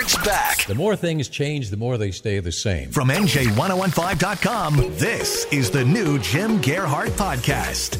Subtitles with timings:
[0.00, 0.64] Gearhart's back.
[0.66, 2.90] The more things change, the more they stay the same.
[2.90, 7.98] From NJ1015.com, this is the new Jim Gearhart Podcast.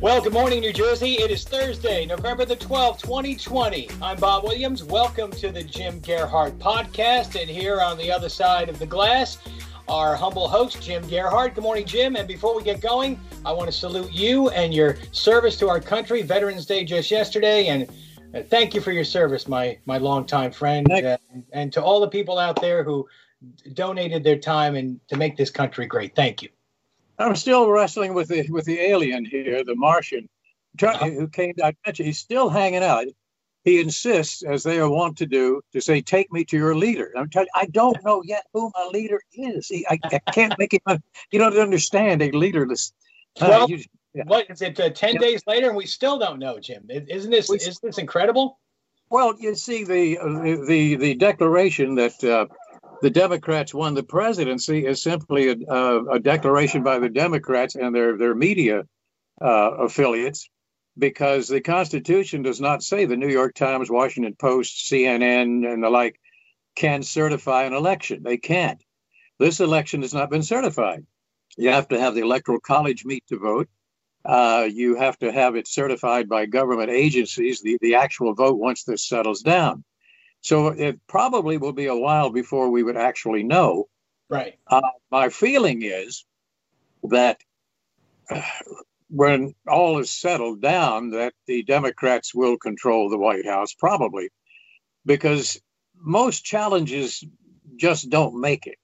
[0.00, 1.14] Well, good morning, New Jersey.
[1.14, 3.88] It is Thursday, November the 12th, 2020.
[4.02, 4.84] I'm Bob Williams.
[4.84, 7.40] Welcome to the Jim Gearhart Podcast.
[7.40, 9.38] And here on the other side of the glass,
[9.88, 11.54] our humble host, Jim Gearhart.
[11.54, 12.16] Good morning, Jim.
[12.16, 15.80] And before we get going, I want to salute you and your service to our
[15.80, 16.22] country.
[16.22, 17.68] Veterans Day just yesterday.
[17.68, 17.88] And
[18.42, 21.16] thank you for your service, my my longtime friend, uh,
[21.52, 23.06] and to all the people out there who
[23.72, 26.14] donated their time and to make this country great.
[26.14, 26.48] Thank you.
[27.18, 30.28] I'm still wrestling with the with the alien here, the Martian,
[30.80, 31.54] who came.
[31.62, 33.06] I mentioned he's still hanging out.
[33.64, 37.12] He insists, as they are wont to do, to say, "Take me to your leader."
[37.16, 39.68] I'm telling you, I don't know yet who my leader is.
[39.68, 40.80] He, I, I can't make him.
[41.30, 42.92] You don't understand a leaderless.
[43.40, 43.82] Uh, well, you,
[44.14, 44.24] yeah.
[44.26, 44.78] What is it?
[44.78, 46.86] Uh, Ten days later, and we still don't know, Jim.
[46.88, 48.58] Isn't this we, isn't this incredible?
[49.10, 52.46] Well, you see the uh, the the declaration that uh,
[53.02, 58.16] the Democrats won the presidency is simply a, a, declaration by the Democrats and their
[58.16, 58.84] their media
[59.42, 60.48] uh, affiliates,
[60.96, 65.90] because the Constitution does not say the New York Times, Washington Post, CNN, and the
[65.90, 66.20] like
[66.76, 68.22] can certify an election.
[68.22, 68.82] They can't.
[69.40, 71.04] This election has not been certified.
[71.56, 73.68] You have to have the Electoral College meet to vote
[74.24, 78.84] uh, you have to have it certified by government agencies, the, the actual vote once
[78.84, 79.84] this settles down.
[80.40, 83.88] So it probably will be a while before we would actually know.
[84.28, 84.58] Right.
[84.66, 86.24] Uh, my feeling is
[87.04, 87.40] that
[89.08, 94.30] when all is settled down, that the Democrats will control the White House, probably,
[95.04, 95.60] because
[95.96, 97.22] most challenges
[97.76, 98.78] just don't make it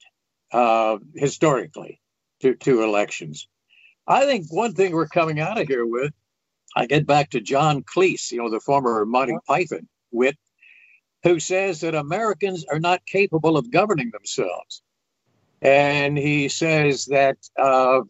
[0.51, 1.99] uh, historically
[2.41, 3.47] to, to elections.
[4.07, 6.13] I think one thing we're coming out of here with,
[6.75, 10.37] I get back to John Cleese, you know, the former Monty Python wit,
[11.23, 14.81] who says that Americans are not capable of governing themselves.
[15.61, 18.01] And he says that uh,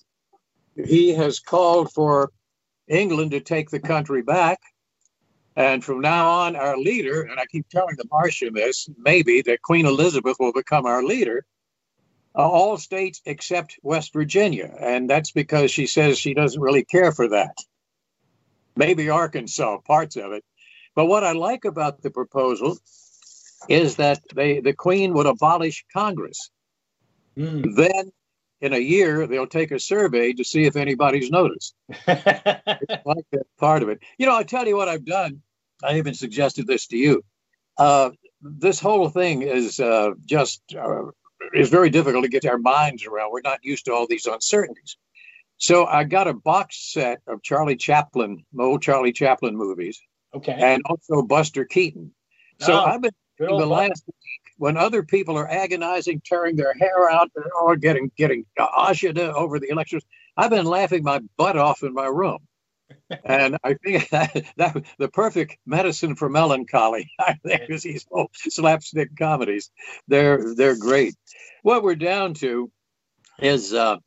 [0.75, 2.31] he has called for
[2.88, 4.59] England to take the country back.
[5.58, 9.62] And from now on, our leader, and I keep telling the Martian this, maybe that
[9.62, 11.46] Queen Elizabeth will become our leader,
[12.35, 14.73] uh, all states except West Virginia.
[14.79, 17.55] And that's because she says she doesn't really care for that.
[18.75, 20.43] Maybe Arkansas, parts of it.
[20.95, 22.77] But what I like about the proposal
[23.69, 26.49] is that they, the Queen would abolish Congress.
[27.37, 27.75] Mm.
[27.75, 28.11] Then
[28.61, 31.75] in a year, they'll take a survey to see if anybody's noticed.
[32.07, 33.99] like that part of it.
[34.17, 35.41] You know, I tell you what I've done.
[35.83, 37.23] I even suggested this to you.
[37.77, 38.11] Uh,
[38.41, 41.03] this whole thing is uh, just uh,
[41.53, 43.31] is very difficult to get our minds around.
[43.31, 44.97] We're not used to all these uncertainties.
[45.57, 50.02] So I got a box set of Charlie Chaplin, old Charlie Chaplin movies.
[50.34, 50.56] Okay.
[50.57, 52.12] And also Buster Keaton.
[52.59, 57.09] So oh, I've been the last week when other people are agonizing, tearing their hair
[57.12, 57.29] out,
[57.59, 60.03] or getting getting ushered over the elections.
[60.38, 62.40] I've been laughing my butt off in my room
[63.24, 67.12] and I think that, that the perfect medicine for melancholy.
[67.19, 69.72] I think is these old slapstick comedies.
[70.07, 71.16] They're they're great.
[71.63, 72.72] What we're down to
[73.40, 73.97] is uh,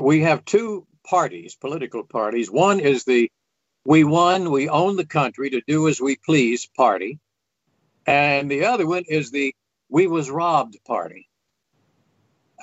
[0.00, 2.50] we have two parties, political parties.
[2.50, 3.30] One is the
[3.84, 7.18] we won, we own the country to do as we please party,
[8.06, 9.54] and the other one is the
[9.88, 11.28] we was robbed party.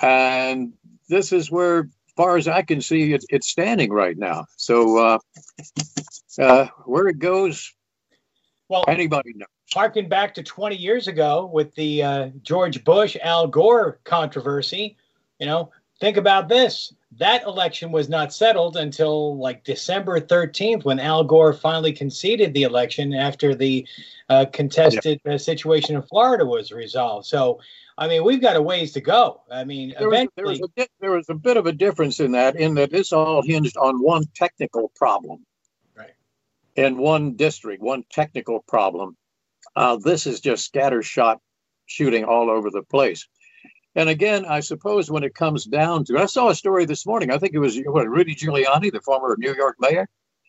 [0.00, 0.72] And
[1.08, 4.46] this is where far as I can see, it's, it's standing right now.
[4.56, 5.18] So uh,
[6.38, 7.72] uh, where it goes,
[8.68, 9.48] well, anybody knows.
[9.72, 14.96] Harking back to 20 years ago with the uh, George Bush Al Gore controversy,
[15.38, 15.70] you know,
[16.00, 16.92] think about this.
[17.18, 22.62] That election was not settled until like December 13th when Al Gore finally conceded the
[22.62, 23.86] election after the
[24.28, 25.20] uh, contested.
[25.28, 27.26] Uh, situation in Florida was resolved.
[27.26, 27.60] So
[27.98, 29.42] I mean, we've got a ways to go.
[29.50, 30.58] I mean, there eventually.
[30.60, 32.90] Was, there, was a, there was a bit of a difference in that, in that
[32.90, 35.44] this all hinged on one technical problem.
[35.96, 36.14] Right.
[36.74, 39.16] In one district, one technical problem.
[39.76, 41.38] Uh, this is just scattershot
[41.86, 43.28] shooting all over the place.
[43.94, 47.30] And again, I suppose when it comes down to, I saw a story this morning.
[47.30, 50.08] I think it was what Rudy Giuliani, the former New York mayor,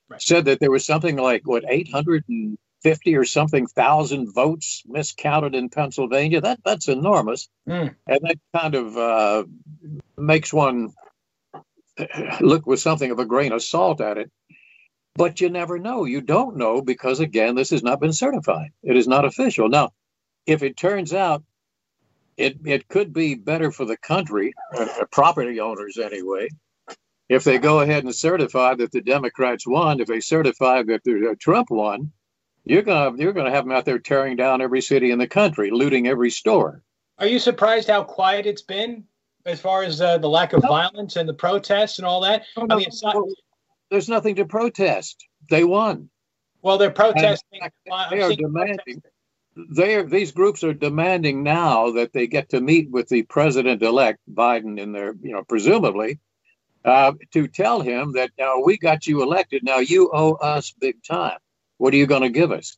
[0.09, 0.21] right.
[0.21, 6.39] said that there was something like what 850 or something thousand votes miscounted in Pennsylvania.
[6.39, 7.93] That that's enormous, mm.
[8.07, 9.43] and that kind of uh,
[10.17, 10.93] makes one
[12.39, 14.31] look with something of a grain of salt at it.
[15.15, 16.05] But you never know.
[16.05, 18.71] You don't know because again, this has not been certified.
[18.81, 19.69] It is not official.
[19.69, 19.91] Now,
[20.47, 21.43] if it turns out
[22.37, 26.49] it it could be better for the country, uh, property owners anyway,
[27.29, 31.35] if they go ahead and certify that the Democrats won, if they certify that uh,
[31.39, 32.11] Trump won,
[32.65, 35.71] you're gonna you're gonna have them out there tearing down every city in the country,
[35.71, 36.83] looting every store.
[37.17, 39.05] Are you surprised how quiet it's been
[39.45, 40.69] as far as uh, the lack of no.
[40.69, 42.43] violence and the protests and all that?
[42.57, 43.15] No, no, I mean, it's not.
[43.91, 45.25] There's nothing to protest.
[45.49, 46.09] They won.
[46.61, 47.59] Well, they're protesting.
[48.09, 49.03] they are demanding.
[49.55, 54.19] They are, these groups are demanding now that they get to meet with the president-elect
[54.31, 56.19] Biden in their, you know, presumably,
[56.83, 59.63] uh, to tell him that now we got you elected.
[59.63, 61.37] Now you owe us big time.
[61.77, 62.77] What are you going to give us?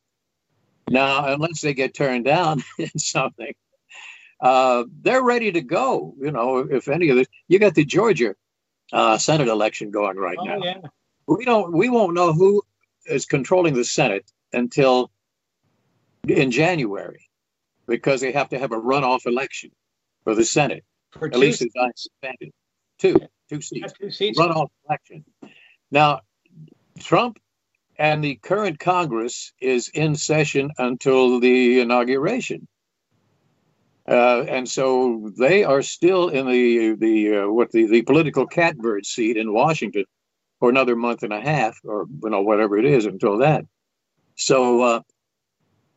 [0.90, 3.54] Now, unless they get turned down in something,
[4.42, 6.14] uh, they're ready to go.
[6.20, 8.36] You know, if any of this, you got the Georgia
[8.94, 10.58] uh, Senate election going right oh, now.
[10.62, 10.78] Yeah.
[11.28, 12.62] We don't, we won't know who
[13.08, 15.12] is controlling the Senate until
[16.30, 17.28] in January,
[17.88, 19.72] because they have to have a runoff election
[20.24, 20.84] for the Senate.
[21.12, 22.54] For At least as I understand it,
[23.00, 23.20] two,
[23.50, 24.40] two seats, two seats.
[24.40, 25.24] runoff election.
[25.92, 26.22] Now,
[27.00, 27.40] Trump
[27.98, 32.68] and the current Congress is in session until the inauguration.
[34.08, 39.06] Uh, and so they are still in the the uh, what the, the political catbird
[39.06, 40.06] seat in Washington
[40.60, 43.66] for another month and a half, or you know whatever it is until that.
[44.36, 45.00] So uh,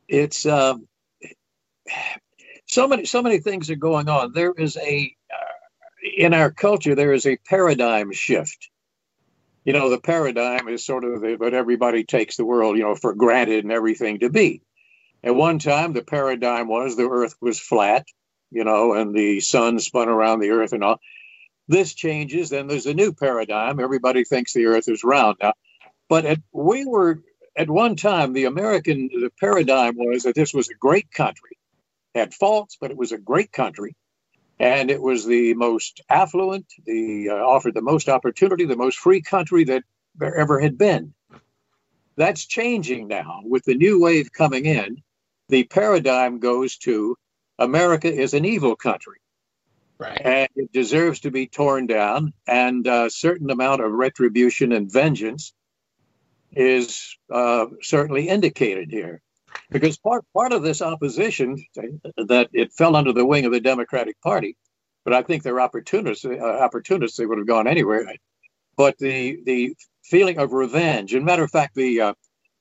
[0.08, 0.74] it's uh,
[2.66, 4.32] so many so many things are going on.
[4.32, 8.70] There is a uh, in our culture there is a paradigm shift
[9.68, 12.94] you know, the paradigm is sort of the, what everybody takes the world, you know,
[12.94, 14.62] for granted and everything to be.
[15.22, 18.06] At one time, the paradigm was the earth was flat,
[18.50, 21.00] you know, and the sun spun around the earth and all.
[21.66, 23.78] This changes, then there's a new paradigm.
[23.78, 25.52] Everybody thinks the earth is round now.
[26.08, 27.20] But at, we were,
[27.58, 31.58] at one time, the American the paradigm was that this was a great country,
[32.14, 33.94] had faults, but it was a great country
[34.58, 39.22] and it was the most affluent, the uh, offered the most opportunity, the most free
[39.22, 39.84] country that
[40.16, 41.14] there ever had been.
[42.16, 45.02] That's changing now with the new wave coming in.
[45.48, 47.16] The paradigm goes to
[47.58, 49.18] America is an evil country.
[49.98, 50.20] Right.
[50.24, 55.52] And it deserves to be torn down, and a certain amount of retribution and vengeance
[56.52, 59.20] is uh, certainly indicated here
[59.70, 61.62] because part part of this opposition
[62.16, 64.56] that it fell under the wing of the Democratic Party,
[65.04, 66.24] but I think they're opportunists.
[66.24, 68.14] Uh, opportunists, they would have gone anywhere.
[68.76, 69.74] But the the
[70.04, 72.14] feeling of revenge, and matter of fact, the uh,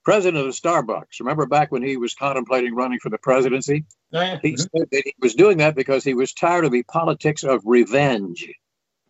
[0.04, 4.40] president of Starbucks, remember back when he was contemplating running for the presidency, yeah.
[4.42, 4.58] he mm-hmm.
[4.58, 8.48] said that he was doing that because he was tired of the politics of revenge.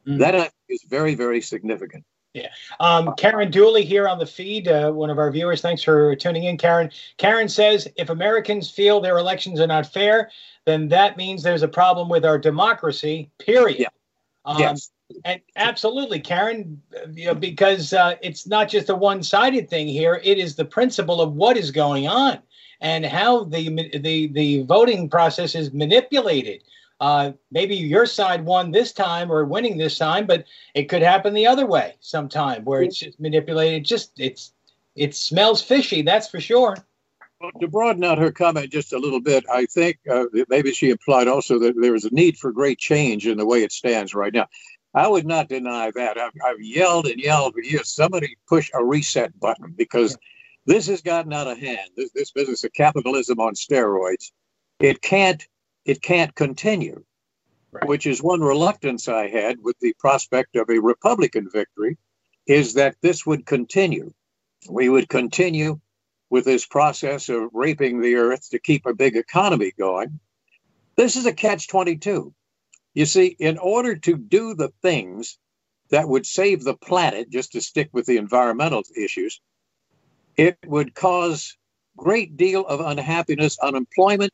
[0.07, 0.19] Mm-hmm.
[0.19, 2.03] That is very very significant.
[2.37, 2.49] Yeah.
[2.79, 5.61] Um, Karen Dooley here on the feed, uh, one of our viewers.
[5.61, 6.91] Thanks for tuning in, Karen.
[7.17, 10.29] Karen says if Americans feel their elections are not fair,
[10.65, 13.79] then that means there's a problem with our democracy, period.
[13.79, 13.87] Yeah.
[14.45, 14.91] Um, yes.
[15.23, 16.81] And absolutely, Karen,
[17.13, 20.65] you know, because uh, it's not just a one sided thing here, it is the
[20.65, 22.39] principle of what is going on
[22.81, 26.63] and how the, the, the voting process is manipulated
[26.99, 31.33] uh, maybe your side won this time or winning this time, but it could happen
[31.33, 33.85] the other way sometime where it's just manipulated.
[33.85, 34.54] Just it's
[34.95, 36.75] it smells fishy, that's for sure.
[37.39, 40.89] Well, to broaden out her comment just a little bit, I think uh, maybe she
[40.89, 44.16] implied also that there is a need for great change in the way it stands
[44.16, 44.47] right now.
[44.95, 46.18] I would not deny that.
[46.18, 47.89] I've, I've yelled and yelled for years.
[47.89, 50.18] Somebody push a reset button because
[50.66, 51.92] this has gotten out of hand.
[51.95, 54.31] This, this business of capitalism on steroids.
[54.80, 55.47] It can't
[55.87, 57.03] it can't continue,
[57.71, 57.87] right.
[57.87, 61.97] which is one reluctance I had with the prospect of a Republican victory,
[62.45, 64.13] is that this would continue.
[64.69, 65.79] We would continue
[66.29, 70.19] with this process of raping the earth to keep a big economy going.
[70.97, 72.33] This is a catch 22.
[72.94, 75.37] You see, in order to do the things
[75.89, 79.39] that would save the planet, just to stick with the environmental issues,
[80.35, 81.56] it would cause
[81.95, 84.33] great deal of unhappiness, unemployment,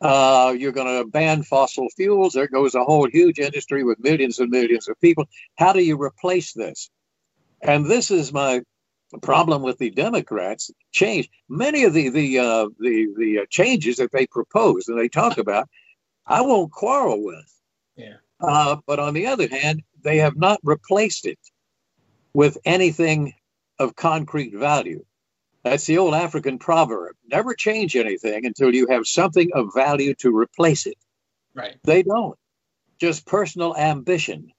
[0.00, 2.32] uh, you're going to ban fossil fuels.
[2.32, 5.26] There goes a whole huge industry with millions and millions of people.
[5.56, 6.90] How do you replace this?
[7.60, 8.62] And this is my
[9.22, 10.70] problem with the Democrats.
[10.92, 15.08] Change many of the the uh, the the uh, changes that they propose and they
[15.08, 15.68] talk about.
[16.26, 17.52] I won't quarrel with.
[17.96, 18.16] Yeah.
[18.40, 21.38] Uh, but on the other hand, they have not replaced it
[22.34, 23.32] with anything
[23.78, 25.04] of concrete value.
[25.64, 27.16] That's the old African proverb.
[27.26, 30.96] Never change anything until you have something of value to replace it.
[31.54, 31.76] Right.
[31.84, 32.38] They don't.
[33.00, 34.52] Just personal ambition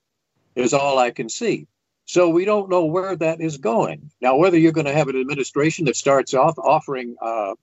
[0.55, 1.67] is all I can see.
[2.05, 4.09] So we don't know where that is going.
[4.19, 7.53] Now, whether you're going to have an administration that starts off offering uh,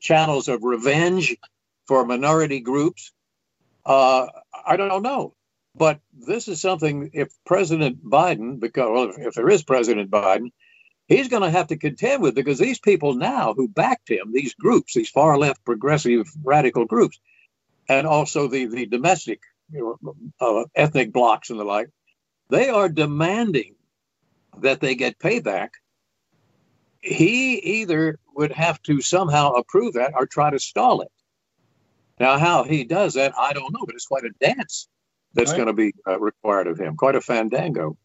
[0.00, 1.36] channels of revenge
[1.86, 3.12] for minority groups,
[3.86, 4.26] uh,
[4.66, 5.34] I don't know.
[5.74, 10.50] But this is something, if President Biden, because well, if, if there is President Biden,
[11.08, 14.54] he's going to have to contend with because these people now who backed him, these
[14.54, 17.18] groups, these far left progressive radical groups,
[17.88, 19.40] and also the, the domestic
[19.70, 21.88] you know, uh, ethnic blocs and the like,
[22.50, 23.74] they are demanding
[24.60, 25.70] that they get payback.
[27.00, 31.10] He either would have to somehow approve that or try to stall it.
[32.20, 34.88] Now, how he does that, I don't know, but it's quite a dance
[35.34, 35.56] that's right.
[35.56, 37.96] going to be uh, required of him, quite a fandango.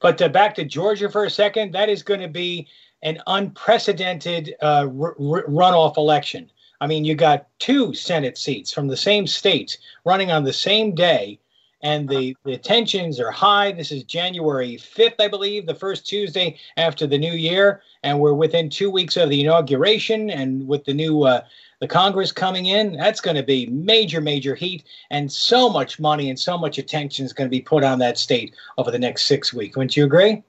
[0.00, 2.68] But uh, back to Georgia for a second, that is going to be
[3.02, 6.50] an unprecedented uh, r- r- runoff election.
[6.80, 10.94] I mean, you got two Senate seats from the same states running on the same
[10.94, 11.38] day,
[11.82, 13.72] and the, the tensions are high.
[13.72, 18.34] This is January 5th, I believe, the first Tuesday after the new year, and we're
[18.34, 20.30] within two weeks of the inauguration.
[20.30, 21.42] And with the new uh,
[21.84, 26.30] the Congress coming in, that's going to be major, major heat, and so much money
[26.30, 29.26] and so much attention is going to be put on that state over the next
[29.26, 29.76] six weeks.
[29.76, 30.42] Wouldn't you agree?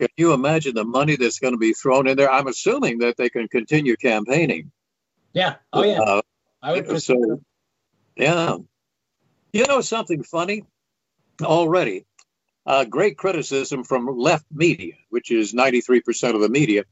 [0.00, 2.28] Can you imagine the money that's going to be thrown in there?
[2.28, 4.72] I'm assuming that they can continue campaigning.
[5.34, 5.54] Yeah.
[5.72, 6.00] Oh, yeah.
[6.00, 6.22] Uh,
[6.60, 7.40] I would so,
[8.16, 8.56] yeah.
[9.52, 10.64] You know something funny?
[11.42, 12.06] Already,
[12.66, 16.82] uh, great criticism from left media, which is 93% of the media,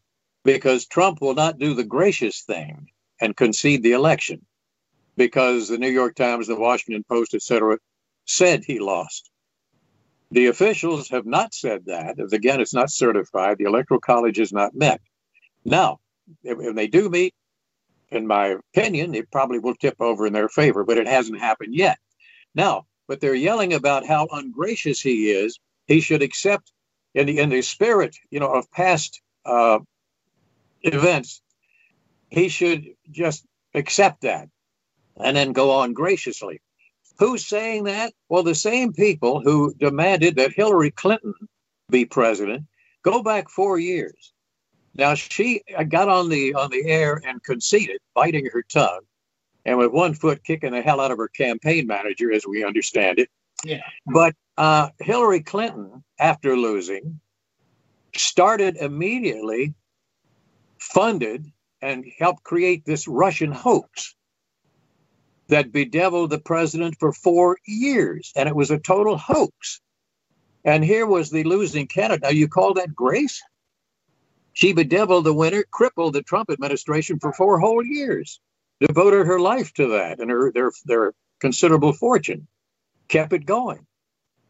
[0.44, 2.88] because Trump will not do the gracious thing
[3.20, 4.44] and concede the election
[5.16, 7.78] because the New York Times, the Washington Post, etc.,
[8.24, 9.30] said he lost.
[10.30, 12.16] The officials have not said that.
[12.32, 13.58] Again, it's not certified.
[13.58, 15.00] The Electoral College has not met.
[15.64, 15.98] Now,
[16.44, 17.34] if, if they do meet,
[18.10, 21.74] in my opinion, it probably will tip over in their favor, but it hasn't happened
[21.74, 21.98] yet.
[22.54, 25.58] Now, but they're yelling about how ungracious he is.
[25.86, 26.72] He should accept,
[27.14, 29.80] in the in the spirit, you know, of past uh,
[30.82, 31.42] events,
[32.30, 33.44] he should just
[33.74, 34.48] accept that
[35.22, 36.60] and then go on graciously.
[37.18, 38.14] Who's saying that?
[38.28, 41.34] Well, the same people who demanded that Hillary Clinton
[41.90, 42.64] be president.
[43.02, 44.32] Go back four years.
[44.94, 49.02] Now she got on the on the air and conceded, biting her tongue,
[49.64, 53.18] and with one foot kicking the hell out of her campaign manager, as we understand
[53.18, 53.28] it.
[53.64, 53.82] Yeah.
[54.06, 57.20] But uh, Hillary Clinton, after losing,
[58.16, 59.74] started immediately
[60.78, 61.46] funded
[61.82, 64.14] and helped create this Russian hoax
[65.48, 68.32] that bedeviled the president for four years.
[68.36, 69.80] And it was a total hoax.
[70.64, 72.22] And here was the losing candidate.
[72.22, 73.42] Now, you call that grace?
[74.52, 78.40] She bedeviled the winner, crippled the Trump administration for four whole years,
[78.80, 82.46] devoted her life to that and her their, their considerable fortune,
[83.08, 83.86] kept it going.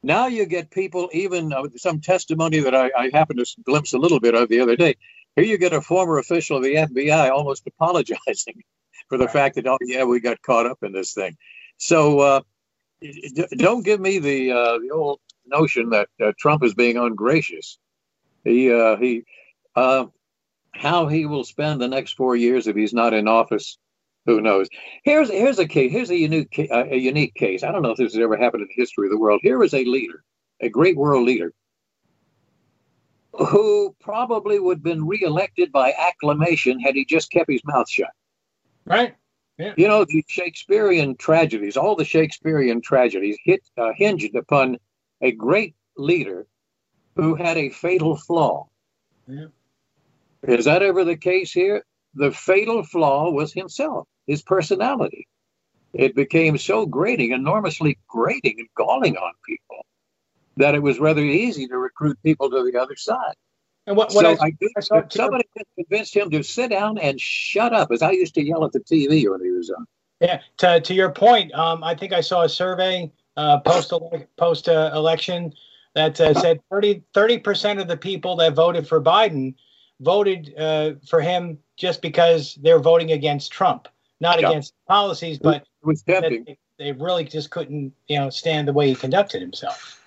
[0.03, 3.99] Now you get people, even uh, some testimony that I, I happened to glimpse a
[3.99, 4.97] little bit of the other day.
[5.41, 8.63] Here you get a former official of the FBI almost apologizing
[9.09, 9.33] for the right.
[9.33, 11.37] fact that, oh, yeah, we got caught up in this thing.
[11.79, 12.41] So uh,
[13.57, 17.79] don't give me the, uh, the old notion that uh, Trump is being ungracious.
[18.45, 19.25] He, uh, he,
[19.75, 20.07] uh,
[20.73, 23.79] how he will spend the next four years if he's not in office,
[24.27, 24.69] who knows?
[25.03, 25.91] Here's here's a case.
[25.91, 27.65] Here's a unique uh, a unique case.
[27.65, 29.41] I don't know if this has ever happened in the history of the world.
[29.43, 30.23] Here is a leader,
[30.61, 31.55] a great world leader,
[33.49, 38.11] who probably would have been reelected by acclamation had he just kept his mouth shut.
[38.85, 39.15] Right.
[39.59, 39.75] Yeah.
[39.77, 44.79] You know, the Shakespearean tragedies, all the Shakespearean tragedies hit, uh, hinged upon
[45.21, 46.47] a great leader
[47.17, 48.69] who had a fatal flaw.
[49.27, 49.47] Yeah.
[50.43, 51.85] Is that ever the case here?
[52.15, 55.29] The fatal flaw was himself, his personality.
[55.93, 59.85] It became so grating, enormously grating and galling on people
[60.61, 63.35] that it was rather easy to recruit people to the other side.
[63.87, 65.45] And what, what so I, I, I somebody
[65.77, 68.81] convinced him to sit down and shut up, as I used to yell at the
[68.81, 69.87] TV when he was on.
[70.21, 73.93] Yeah, to, to your point, um, I think I saw a survey uh, post
[74.37, 75.55] post uh, election
[75.95, 79.55] that uh, said 30 percent of the people that voted for Biden
[80.01, 83.89] voted uh, for him just because they're voting against Trump,
[84.21, 84.51] not yeah.
[84.51, 86.45] against policies, but it was tempting.
[86.45, 90.00] They, they really just couldn't, you know, stand the way he conducted himself.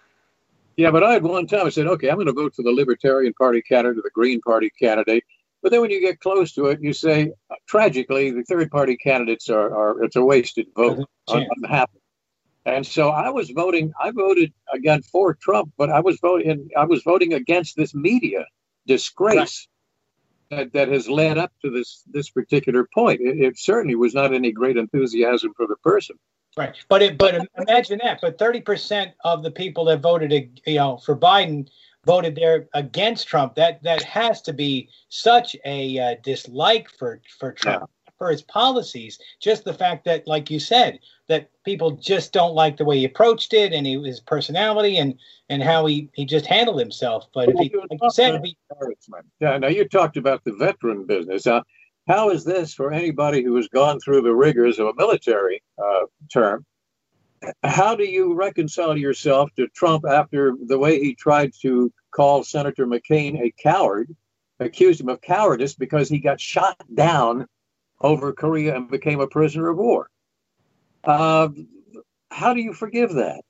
[0.75, 2.71] Yeah, but I had one time I said, okay, I'm going to vote for the
[2.71, 5.23] Libertarian Party candidate or the Green Party candidate.
[5.61, 8.97] But then when you get close to it, you say, uh, tragically, the third party
[8.97, 11.07] candidates are, are it's a wasted vote.
[11.29, 11.99] Unhappy.
[12.65, 13.93] And so I was voting.
[13.99, 16.69] I voted again for Trump, but I was voting.
[16.77, 18.45] I was voting against this media
[18.87, 19.67] disgrace
[20.49, 23.21] that, that has led up to this this particular point.
[23.21, 26.17] It, it certainly was not any great enthusiasm for the person.
[26.55, 28.19] Right, but it, but imagine that.
[28.21, 31.67] But thirty percent of the people that voted, you know, for Biden
[32.05, 33.55] voted there against Trump.
[33.55, 38.11] That that has to be such a uh, dislike for for Trump yeah.
[38.19, 39.17] for his policies.
[39.39, 43.05] Just the fact that, like you said, that people just don't like the way he
[43.05, 45.17] approached it and he, his personality and
[45.49, 47.27] and how he he just handled himself.
[47.33, 48.55] But if he, like you said, he,
[49.39, 49.57] yeah.
[49.57, 51.47] Now you talked about the veteran business.
[51.47, 51.61] Uh,
[52.07, 56.05] how is this for anybody who has gone through the rigors of a military uh,
[56.31, 56.65] term?
[57.63, 62.85] How do you reconcile yourself to Trump after the way he tried to call Senator
[62.85, 64.15] McCain a coward,
[64.59, 67.47] accused him of cowardice because he got shot down
[67.99, 70.09] over Korea and became a prisoner of war?
[71.03, 71.49] Uh,
[72.31, 73.41] how do you forgive that?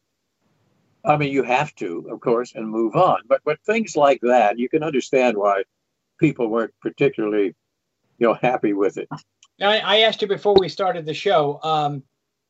[1.06, 3.22] I mean, you have to, of course, and move on.
[3.28, 5.64] But but things like that, you can understand why
[6.20, 7.56] people weren't particularly
[8.24, 9.10] you know happy with it.
[9.62, 11.60] I, I asked you before we started the show.
[11.62, 12.04] Um,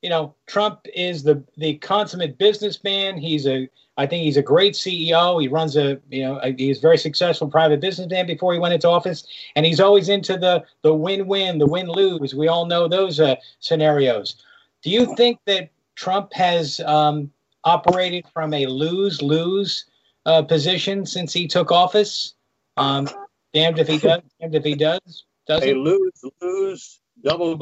[0.03, 3.17] you know, Trump is the the consummate businessman.
[3.17, 5.41] He's a I think he's a great CEO.
[5.41, 8.75] He runs a you know a, he's a very successful private businessman before he went
[8.75, 9.25] into office,
[9.55, 12.35] and he's always into the the win win, the win lose.
[12.35, 14.35] We all know those uh, scenarios.
[14.83, 17.31] Do you think that Trump has um,
[17.63, 19.85] operated from a lose lose
[20.27, 22.35] uh, position since he took office?
[22.77, 23.07] Um,
[23.53, 24.21] damned if he does.
[24.39, 25.23] Damned if he does.
[25.47, 27.59] Does a lose lose double.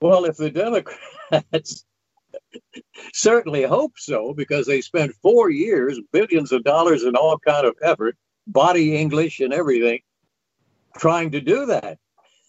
[0.00, 1.84] Well, if the Democrats
[3.14, 7.74] certainly hope so, because they spent four years, billions of dollars, and all kind of
[7.82, 10.00] effort, body English and everything,
[10.98, 11.98] trying to do that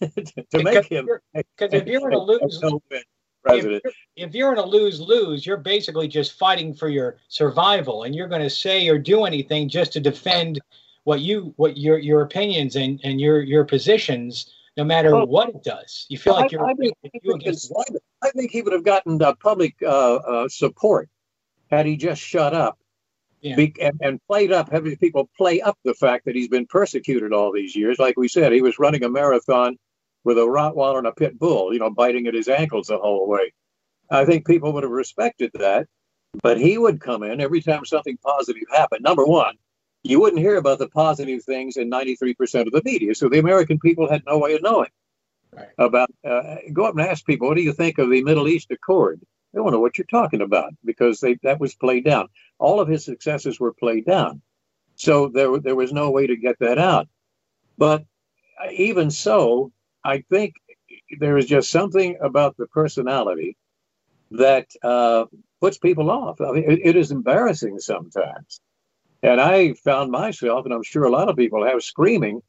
[0.00, 1.08] to make him.
[1.32, 2.62] Because if you're in a lose.
[3.42, 3.82] President.
[3.84, 8.04] If, you're, if you're in a lose lose, you're basically just fighting for your survival,
[8.04, 10.60] and you're going to say or do anything just to defend
[11.04, 15.48] what you what your your opinions and and your your positions no matter well, what
[15.50, 16.06] it does.
[16.08, 16.64] You feel like you're.
[16.64, 17.38] I, think, you
[18.22, 21.08] I think he would have gotten uh, public uh, uh, support
[21.70, 22.78] had he just shut up
[23.44, 23.56] yeah.
[23.56, 27.34] Be, and, and, played up, having people play up the fact that he's been persecuted
[27.34, 27.98] all these years.
[27.98, 29.76] Like we said, he was running a marathon
[30.24, 33.28] with a Rottweiler and a pit bull, you know, biting at his ankles the whole
[33.28, 33.52] way.
[34.10, 35.86] I think people would have respected that,
[36.42, 39.02] but he would come in every time something positive happened.
[39.02, 39.56] Number one,
[40.04, 43.14] you wouldn't hear about the positive things in 93% of the media.
[43.14, 44.90] So the American people had no way of knowing
[45.52, 45.68] right.
[45.78, 46.10] about.
[46.22, 49.20] Uh, go up and ask people, what do you think of the Middle East Accord?
[49.52, 52.28] They don't know what you're talking about because they, that was played down.
[52.58, 54.42] All of his successes were played down.
[54.96, 57.08] So there, there was no way to get that out.
[57.78, 58.04] But
[58.72, 59.72] even so,
[60.04, 60.54] I think
[61.18, 63.56] there is just something about the personality
[64.32, 65.24] that uh,
[65.60, 66.40] puts people off.
[66.42, 68.60] I mean, it, it is embarrassing sometimes
[69.24, 72.42] and I found myself, and I'm sure a lot of people have, screaming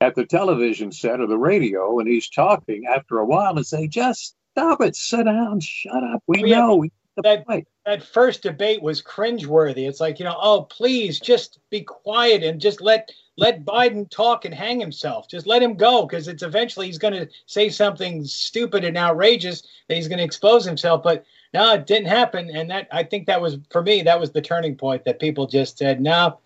[0.00, 3.88] at the television set or the radio and he's talking after a while and say,
[3.88, 6.22] just stop it, sit down, shut up.
[6.26, 6.76] We oh, yeah, know.
[6.76, 7.44] We that,
[7.84, 9.88] that first debate was cringeworthy.
[9.88, 14.44] It's like, you know, oh, please just be quiet and just let let Biden talk
[14.44, 15.28] and hang himself.
[15.28, 19.62] Just let him go because it's eventually he's going to say something stupid and outrageous
[19.88, 21.02] that he's going to expose himself.
[21.02, 22.50] But no, it didn't happen.
[22.50, 25.46] And that I think that was for me, that was the turning point that people
[25.46, 26.40] just said, no,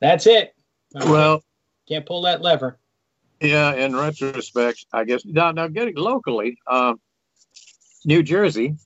[0.00, 0.54] that's it.
[0.96, 1.10] Okay.
[1.10, 1.42] Well,
[1.88, 2.78] can't pull that lever.
[3.40, 7.00] Yeah, in retrospect, I guess now now getting locally, um,
[8.04, 8.76] New Jersey,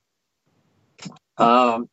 [1.36, 1.88] um,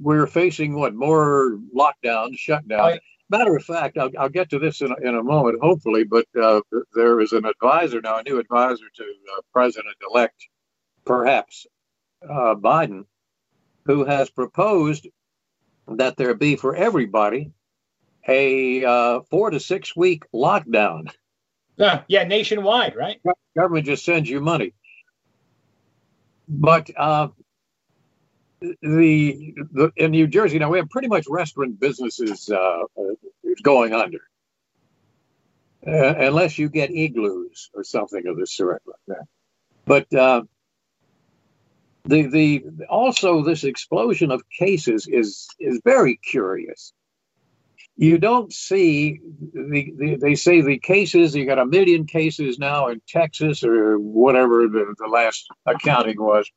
[0.00, 2.98] we're facing what more lockdowns, shutdowns.
[3.28, 6.26] Matter of fact, I'll, I'll get to this in a, in a moment, hopefully, but
[6.40, 6.60] uh,
[6.94, 10.46] there is an advisor now, a new advisor to uh, President elect,
[11.04, 11.66] perhaps
[12.28, 13.04] uh, Biden,
[13.86, 15.06] who has proposed
[15.88, 17.52] that there be for everybody
[18.28, 21.10] a uh, four to six week lockdown.
[21.78, 23.20] Uh, yeah, nationwide, right?
[23.56, 24.72] Government just sends you money.
[26.48, 27.28] But uh,
[28.60, 32.82] the, the in New Jersey now we have pretty much restaurant businesses uh,
[33.62, 34.20] going under,
[35.86, 39.26] uh, unless you get igloos or something of the sort like that.
[39.84, 40.42] But uh,
[42.06, 46.92] the the also this explosion of cases is is very curious.
[47.96, 49.20] You don't see
[49.52, 53.98] the, the they say the cases you got a million cases now in Texas or
[53.98, 56.50] whatever the, the last accounting was,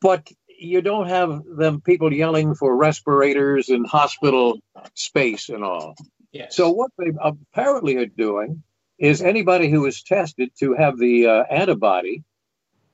[0.00, 0.28] but
[0.60, 4.58] you don't have them people yelling for respirators and hospital
[4.94, 5.94] space and all.
[6.32, 6.56] Yes.
[6.56, 8.62] So what they apparently are doing
[8.98, 12.24] is anybody who is tested to have the uh, antibody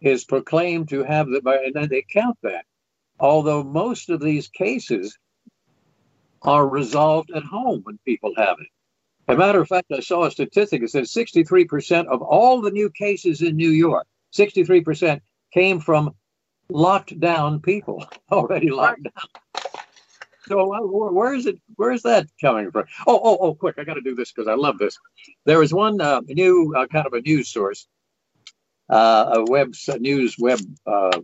[0.04, 2.64] is proclaimed to have the, and then they count that.
[3.18, 5.16] Although most of these cases
[6.42, 8.68] are resolved at home when people have it.
[9.26, 12.70] As a matter of fact, I saw a statistic that said 63% of all the
[12.70, 15.20] new cases in New York, 63%
[15.52, 16.14] came from
[16.68, 19.64] locked down people, already locked down.
[20.46, 21.58] So uh, where is it?
[21.76, 22.84] Where is that coming from?
[23.06, 23.54] Oh, oh, oh!
[23.54, 23.76] Quick!
[23.78, 24.98] I got to do this because I love this.
[25.46, 27.86] There is one uh, new uh, kind of a news source,
[28.88, 31.20] uh, a web a news web uh,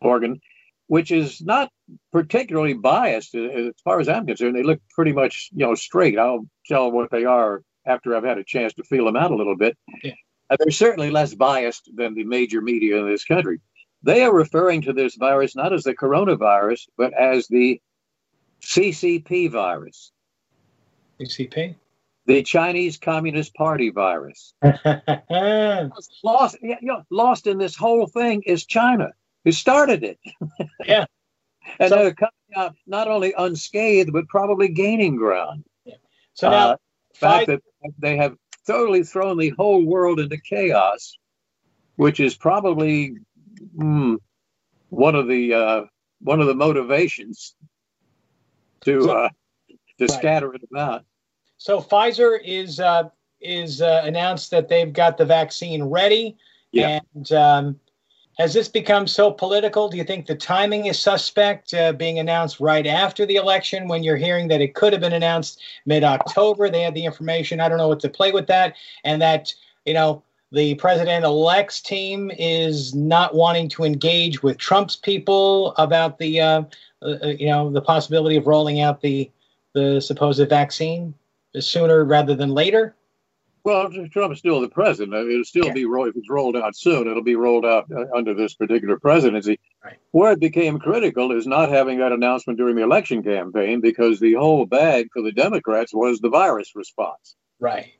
[0.00, 0.40] organ,
[0.86, 1.70] which is not
[2.12, 4.56] particularly biased uh, as far as I'm concerned.
[4.56, 6.18] They look pretty much you know straight.
[6.18, 9.36] I'll tell what they are after I've had a chance to feel them out a
[9.36, 9.76] little bit.
[10.02, 10.12] Yeah.
[10.58, 13.60] they're certainly less biased than the major media in this country.
[14.02, 17.80] They are referring to this virus not as the coronavirus, but as the
[18.62, 20.12] CCP virus.
[21.20, 21.74] CCP?
[22.30, 24.54] The Chinese Communist Party virus.
[26.24, 29.12] lost, you know, lost in this whole thing is China,
[29.44, 30.18] who started it.
[30.84, 31.06] yeah.
[31.78, 35.64] and so, they're coming out not only unscathed, but probably gaining ground.
[35.84, 35.94] Yeah.
[36.34, 36.76] So now, uh,
[37.14, 37.62] fact that
[37.98, 41.18] they have totally thrown the whole world into chaos,
[41.96, 43.14] which is probably
[43.76, 44.16] mm,
[44.88, 45.82] one of the uh,
[46.20, 47.54] one of the motivations
[48.82, 49.28] to so, uh,
[49.98, 50.10] to right.
[50.10, 51.04] scatter it about.
[51.60, 53.10] So Pfizer is uh,
[53.42, 56.38] is uh, announced that they've got the vaccine ready,
[56.72, 57.00] yeah.
[57.14, 57.80] and um,
[58.38, 59.90] has this become so political?
[59.90, 64.02] Do you think the timing is suspect, uh, being announced right after the election when
[64.02, 66.70] you're hearing that it could have been announced mid October?
[66.70, 67.60] They had the information.
[67.60, 69.52] I don't know what to play with that, and that
[69.84, 76.16] you know the president elect's team is not wanting to engage with Trump's people about
[76.16, 76.62] the uh,
[77.02, 79.30] uh, uh, you know, the possibility of rolling out the
[79.74, 81.12] the supposed vaccine
[81.58, 82.96] sooner rather than later?
[83.62, 85.14] Well, Trump's still the president.
[85.14, 85.72] It'll still yeah.
[85.74, 87.06] be if it's rolled out soon.
[87.06, 89.60] It'll be rolled out uh, under this particular presidency.
[89.84, 89.98] Right.
[90.12, 94.34] Where it became critical is not having that announcement during the election campaign because the
[94.34, 97.36] whole bag for the Democrats was the virus response.
[97.58, 97.92] Right.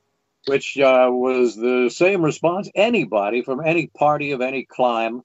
[0.46, 5.20] Which uh, was the same response anybody from any party of any clime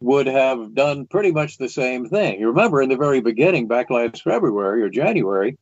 [0.00, 2.38] would have done pretty much the same thing.
[2.38, 5.58] You remember in the very beginning, back last February or January,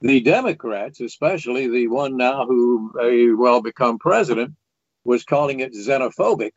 [0.00, 4.54] the Democrats, especially the one now who may well become president,
[5.04, 6.52] was calling it xenophobic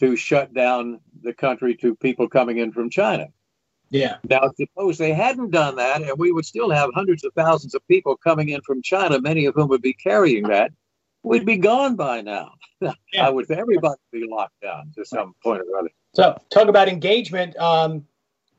[0.00, 3.26] to shut down the country to people coming in from China.
[3.90, 4.16] Yeah.
[4.28, 7.86] Now, suppose they hadn't done that, and we would still have hundreds of thousands of
[7.88, 10.72] people coming in from China, many of whom would be carrying that.
[11.22, 12.52] We'd be gone by now.
[13.12, 13.26] Yeah.
[13.26, 15.90] I would everybody be locked down to some point or other.
[16.14, 17.54] So, talk about engagement.
[17.58, 18.06] Um,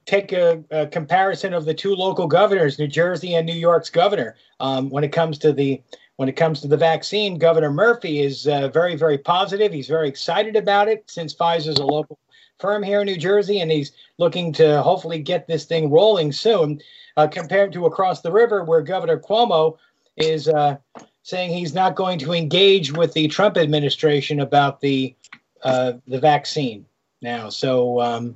[0.05, 4.35] take a, a, comparison of the two local governors, New Jersey and New York's governor.
[4.59, 5.81] Um, when it comes to the
[6.17, 9.73] when it comes to the vaccine, Governor Murphy is uh, very, very positive.
[9.73, 12.19] He's very excited about it since Pfizer's a local
[12.59, 16.79] firm here in New Jersey, and he's looking to hopefully get this thing rolling soon.
[17.17, 19.77] Uh, compared to across the river, where Governor Cuomo
[20.15, 20.77] is uh,
[21.23, 25.15] saying he's not going to engage with the Trump administration about the
[25.63, 26.85] uh, the vaccine
[27.21, 27.49] now.
[27.49, 28.35] So um,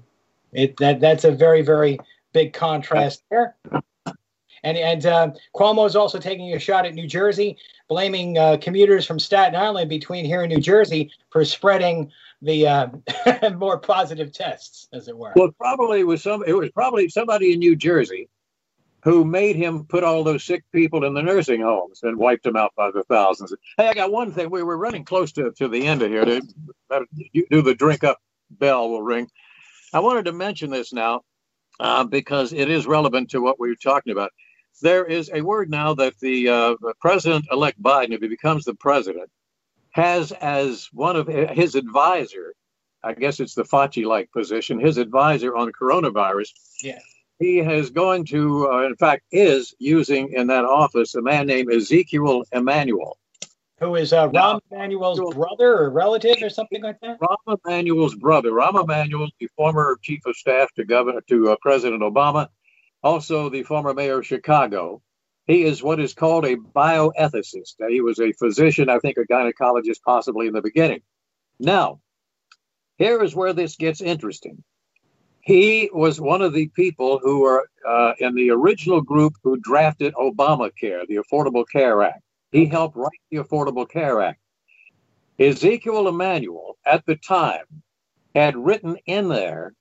[0.55, 1.99] it that that's a very very
[2.33, 3.55] big contrast there.
[4.63, 5.31] And and uh,
[5.85, 10.25] is also taking a shot at New Jersey, blaming uh, commuters from Staten Island between
[10.25, 12.87] here and New Jersey for spreading the uh,
[13.57, 15.33] more positive tests, as it were.
[15.35, 16.43] Well, probably was some.
[16.47, 18.27] It was probably somebody in New Jersey
[19.03, 22.55] who made him put all those sick people in the nursing homes and wiped them
[22.55, 23.53] out by the thousands.
[23.77, 24.49] Hey, I got one thing.
[24.49, 26.25] We were running close to, to the end of here.
[26.25, 26.41] To,
[27.51, 28.17] do the drink up
[28.49, 29.29] bell will ring.
[29.95, 31.21] I wanted to mention this now
[31.79, 34.33] uh, because it is relevant to what we were talking about.
[34.81, 38.75] There is a word now that the uh, president elect Biden, if he becomes the
[38.75, 39.29] president,
[39.91, 42.53] has as one of his advisor,
[43.05, 46.49] I guess it's the Fauci like position, his advisor on coronavirus.
[46.83, 46.99] Yeah.
[47.39, 51.71] He is going to, uh, in fact, is using in that office a man named
[51.71, 53.17] Ezekiel Emanuel
[53.79, 57.19] who is uh, Rahm Emanuel's brother or relative or something like that?
[57.19, 58.51] Rahm Emanuel's brother.
[58.51, 62.47] Rahm Emanuel, the former chief of staff to Governor to uh, President Obama,
[63.03, 65.01] also the former mayor of Chicago.
[65.45, 67.75] He is what is called a bioethicist.
[67.89, 71.01] He was a physician, I think a gynecologist, possibly in the beginning.
[71.59, 71.99] Now,
[72.97, 74.63] here is where this gets interesting.
[75.41, 80.15] He was one of the people who were uh, in the original group who drafted
[80.15, 82.24] Obamacare, the Affordable Care Act.
[82.51, 84.39] He helped write the Affordable Care Act.
[85.39, 87.83] Ezekiel Emanuel, at the time,
[88.33, 89.73] had written in there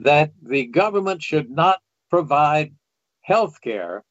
[0.00, 2.74] that the government should not provide
[3.22, 4.04] health care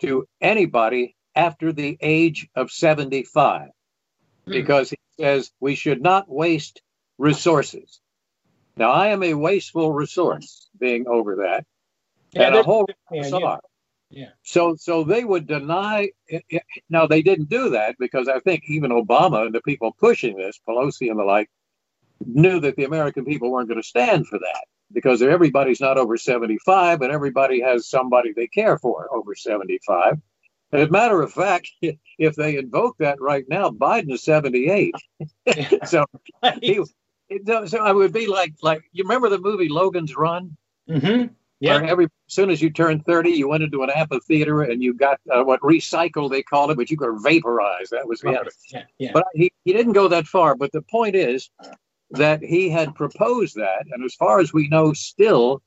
[0.00, 3.68] to anybody after the age of 75
[4.44, 4.52] hmm.
[4.52, 6.82] because he says we should not waste
[7.18, 8.00] resources.
[8.76, 11.66] Now, I am a wasteful resource being over that,
[12.32, 13.56] yeah, and a whole yeah,
[14.10, 14.30] Yeah.
[14.42, 16.10] So so they would deny.
[16.26, 19.94] It, it, now they didn't do that because I think even Obama and the people
[19.98, 21.50] pushing this, Pelosi and the like,
[22.24, 26.16] knew that the American people weren't going to stand for that because everybody's not over
[26.16, 30.18] 75 and everybody has somebody they care for over 75.
[30.72, 31.70] And as a matter of fact,
[32.18, 34.94] if they invoke that right now, Biden is 78.
[35.84, 36.06] so,
[36.60, 36.80] he,
[37.66, 40.56] so I would be like, like you remember the movie Logan's Run?
[40.88, 41.32] Mm-hmm.
[41.60, 41.80] Yeah.
[41.82, 45.18] Every as soon as you turned 30, you went into an amphitheater and you got
[45.32, 47.90] uh, what recycle they called it, but you could vaporize.
[47.90, 48.38] That was right.
[48.70, 49.10] yeah, yeah.
[49.12, 50.54] But he, he didn't go that far.
[50.54, 51.50] But the point is
[52.10, 55.60] that he had proposed that, and as far as we know, still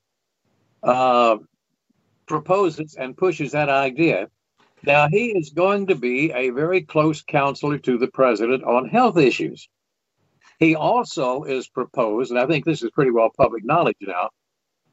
[0.82, 1.38] uh,
[2.26, 4.30] proposes and pushes that idea.
[4.84, 9.18] Now he is going to be a very close counselor to the president on health
[9.18, 9.68] issues.
[10.58, 14.30] He also is proposed, and I think this is pretty well public knowledge now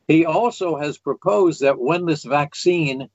[0.08, 3.08] he also has proposed that when this vaccine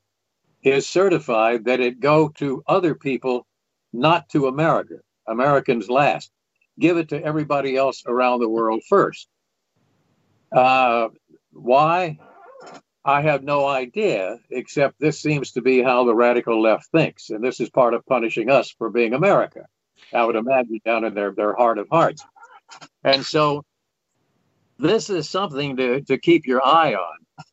[0.62, 3.46] is certified, that it go to other people,
[3.92, 4.94] not to America.
[5.26, 6.30] Americans last.
[6.78, 9.28] Give it to everybody else around the world first.
[10.50, 11.08] Uh,
[11.52, 12.18] why?
[13.04, 17.28] I have no idea, except this seems to be how the radical left thinks.
[17.28, 19.66] And this is part of punishing us for being America.
[20.12, 22.24] I would imagine down in their, their heart of hearts.
[23.02, 23.64] And so
[24.78, 27.44] this is something to, to keep your eye on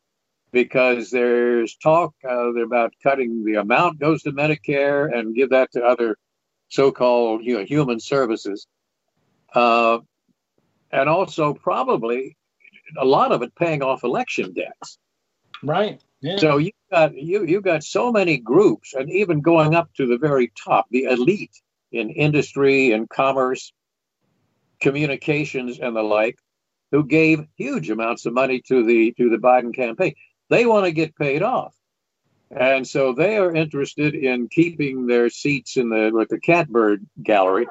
[0.52, 5.82] because there's talk uh, about cutting the amount goes to Medicare and give that to
[5.82, 6.18] other
[6.68, 8.66] so-called you know, human services,
[9.54, 9.98] uh,
[10.90, 12.36] and also probably
[12.98, 14.98] a lot of it paying off election debts.
[15.62, 16.02] Right.
[16.20, 16.36] Yeah.
[16.38, 20.18] So you got you you got so many groups, and even going up to the
[20.18, 21.56] very top, the elite
[21.90, 23.72] in industry and commerce,
[24.80, 26.36] communications, and the like,
[26.92, 30.14] who gave huge amounts of money to the to the Biden campaign.
[30.50, 31.74] They want to get paid off.
[32.54, 37.66] And so they are interested in keeping their seats in the with the catbird gallery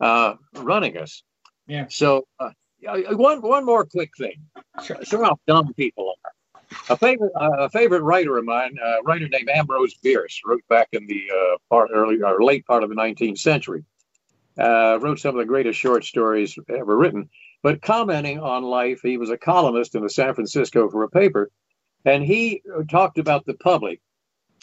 [0.00, 1.22] uh, running us.
[1.66, 1.86] Yeah.
[1.90, 2.50] So uh,
[3.10, 4.46] one one more quick thing.
[4.82, 6.32] Show, show how dumb people are.
[6.88, 10.88] A favorite uh, a favorite writer of mine, a writer named Ambrose Bierce, wrote back
[10.92, 13.84] in the uh, part early or late part of the 19th century.
[14.58, 17.28] Uh, wrote some of the greatest short stories ever written.
[17.62, 21.50] But commenting on life, he was a columnist in the San Francisco for a paper,
[22.04, 24.00] and he talked about the public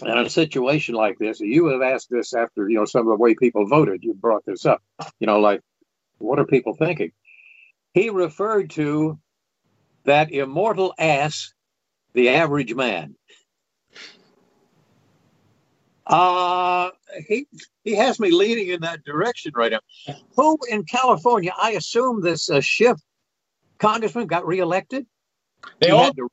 [0.01, 1.39] and a situation like this.
[1.39, 4.03] You would have asked this after you know some of the way people voted.
[4.03, 4.81] You brought this up,
[5.19, 5.61] you know, like
[6.17, 7.11] what are people thinking?
[7.93, 9.17] He referred to
[10.03, 11.53] that immortal ass,
[12.13, 13.15] the average man.
[16.09, 16.89] Uh,
[17.27, 17.45] he
[17.83, 20.15] he has me leaning in that direction right now.
[20.35, 21.53] Who in California?
[21.61, 22.97] I assume this uh, Schiff
[23.77, 25.05] congressman got reelected.
[25.79, 26.29] They he all, to,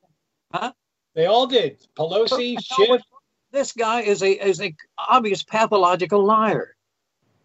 [0.53, 0.73] huh?
[1.15, 1.79] They all did.
[1.95, 3.03] Pelosi, Schiff.
[3.53, 6.75] This guy is a is a obvious pathological liar.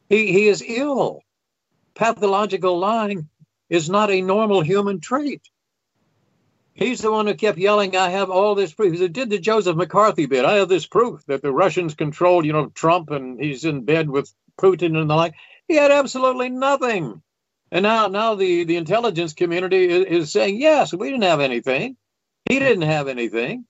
[0.08, 1.22] He he is ill.
[1.96, 3.28] Pathological lying
[3.70, 5.42] is not a normal human trait.
[6.82, 8.98] He's the one who kept yelling, I have all this proof.
[8.98, 10.46] He did the Joseph McCarthy bit.
[10.46, 14.10] I have this proof that the Russians controlled, you know, Trump and he's in bed
[14.10, 15.36] with Putin and the like.
[15.68, 17.22] He had absolutely nothing.
[17.72, 21.98] And now, now the, the intelligence community is, is saying, yes, we didn't have anything.
[22.50, 23.66] He didn't have anything.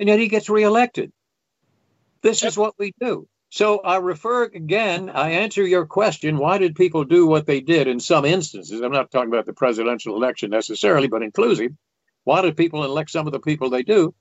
[0.00, 1.12] And yet he gets reelected.
[2.22, 3.28] This is what we do.
[3.48, 7.86] So I refer again, I answer your question why did people do what they did
[7.86, 8.80] in some instances?
[8.80, 11.70] I'm not talking about the presidential election necessarily, but inclusive
[12.26, 14.12] why do people elect some of the people they do?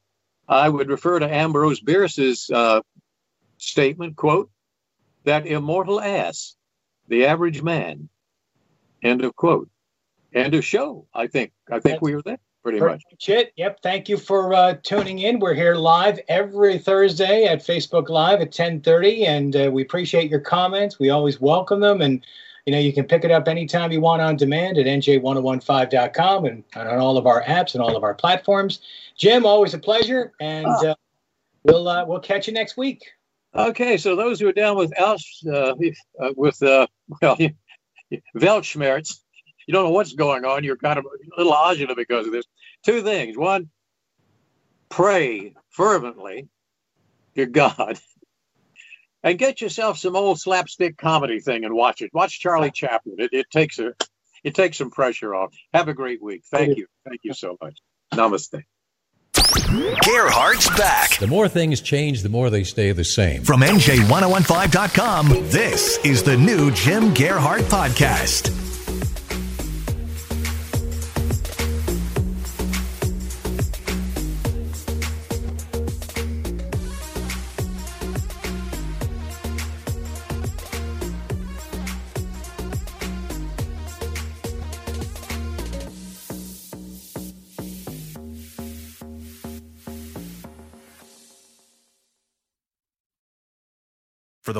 [0.47, 2.81] I would refer to Ambrose Bierce's uh,
[3.57, 4.51] statement, quote,
[5.23, 6.55] that immortal ass,
[7.07, 8.07] the average man,
[9.01, 9.69] end of quote.
[10.35, 11.07] End of show.
[11.15, 11.51] I think.
[11.71, 13.01] I think we are there pretty much.
[13.27, 13.53] It.
[13.55, 13.79] Yep.
[13.81, 15.39] Thank you for uh, tuning in.
[15.39, 20.41] We're here live every Thursday at Facebook Live at 10:30, and uh, we appreciate your
[20.41, 20.99] comments.
[20.99, 22.23] We always welcome them, and
[22.65, 26.63] you know, you can pick it up anytime you want on demand at nj1015.com and
[26.75, 28.79] on all of our apps and all of our platforms.
[29.17, 30.87] Jim, always a pleasure, and ah.
[30.87, 30.95] uh,
[31.63, 33.03] we'll uh, we'll catch you next week.
[33.55, 35.75] Okay, so those who are down with Alsh, uh,
[36.19, 36.87] uh, with uh,
[37.21, 37.37] well,
[38.35, 39.19] Weltschmerz,
[39.67, 40.63] you don't know what's going on.
[40.63, 42.45] You're kind of a little agita because of this.
[42.83, 43.37] Two things.
[43.37, 43.69] One,
[44.89, 46.47] pray fervently
[47.35, 47.99] to God
[49.25, 52.11] and get yourself some old slapstick comedy thing and watch it.
[52.13, 53.15] Watch Charlie Chaplin.
[53.17, 53.93] It, it takes a
[54.45, 55.53] it takes some pressure off.
[55.73, 56.43] Have a great week.
[56.49, 56.85] Thank you.
[57.03, 57.79] Thank you so much.
[58.13, 58.63] Namaste.
[59.33, 61.17] Gearhart's back.
[61.17, 63.43] The more things change, the more they stay the same.
[63.43, 68.64] From NJ1015.com, this is the new Jim Gearhart Podcast.